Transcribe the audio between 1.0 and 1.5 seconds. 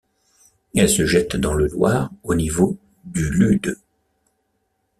jette